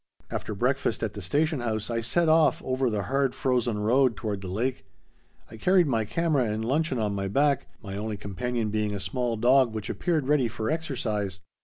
[0.31, 4.41] After breakfast at the station house, I set off over the hard frozen road toward
[4.41, 4.83] the lake.
[5.51, 9.37] I carried my camera and luncheon on my back, my only companion being a small
[9.37, 11.39] dog which appeared ready for exercise.